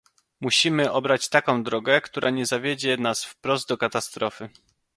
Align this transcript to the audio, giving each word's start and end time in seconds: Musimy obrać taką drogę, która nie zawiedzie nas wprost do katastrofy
Musimy 0.41 0.91
obrać 0.91 1.29
taką 1.29 1.63
drogę, 1.63 2.01
która 2.01 2.29
nie 2.29 2.45
zawiedzie 2.45 2.97
nas 2.97 3.23
wprost 3.25 3.67
do 3.69 3.77
katastrofy 3.77 4.49